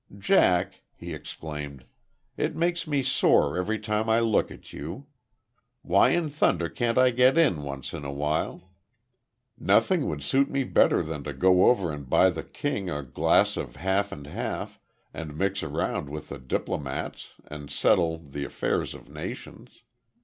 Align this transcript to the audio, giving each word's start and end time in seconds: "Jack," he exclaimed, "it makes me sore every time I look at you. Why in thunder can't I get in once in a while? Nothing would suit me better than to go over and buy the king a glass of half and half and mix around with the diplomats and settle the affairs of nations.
"Jack," 0.17 0.81
he 0.95 1.13
exclaimed, 1.13 1.85
"it 2.35 2.55
makes 2.55 2.87
me 2.87 3.03
sore 3.03 3.55
every 3.55 3.77
time 3.77 4.09
I 4.09 4.19
look 4.19 4.49
at 4.49 4.73
you. 4.73 5.05
Why 5.83 6.09
in 6.09 6.27
thunder 6.31 6.69
can't 6.69 6.97
I 6.97 7.11
get 7.11 7.37
in 7.37 7.61
once 7.61 7.93
in 7.93 8.03
a 8.03 8.11
while? 8.11 8.71
Nothing 9.59 10.07
would 10.07 10.23
suit 10.23 10.49
me 10.49 10.63
better 10.63 11.03
than 11.03 11.23
to 11.25 11.33
go 11.33 11.67
over 11.67 11.91
and 11.91 12.09
buy 12.09 12.31
the 12.31 12.41
king 12.41 12.89
a 12.89 13.03
glass 13.03 13.55
of 13.57 13.75
half 13.75 14.11
and 14.11 14.25
half 14.25 14.79
and 15.13 15.37
mix 15.37 15.61
around 15.61 16.09
with 16.09 16.29
the 16.29 16.39
diplomats 16.39 17.33
and 17.45 17.69
settle 17.69 18.17
the 18.17 18.43
affairs 18.43 18.95
of 18.95 19.07
nations. 19.07 19.83